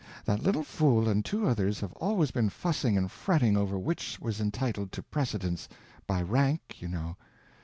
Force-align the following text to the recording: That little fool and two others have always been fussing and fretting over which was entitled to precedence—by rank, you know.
That 0.25 0.41
little 0.41 0.63
fool 0.63 1.07
and 1.07 1.23
two 1.23 1.45
others 1.47 1.79
have 1.81 1.93
always 1.93 2.31
been 2.31 2.49
fussing 2.49 2.97
and 2.97 3.11
fretting 3.11 3.55
over 3.55 3.77
which 3.77 4.19
was 4.19 4.41
entitled 4.41 4.91
to 4.93 5.03
precedence—by 5.03 6.23
rank, 6.23 6.77
you 6.81 6.87
know. 6.87 7.17